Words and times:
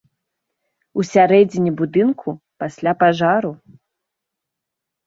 У 0.99 1.05
сярэдзіне 1.09 1.71
будынку 1.83 2.35
пасля 2.65 2.91
пажару. 3.05 3.51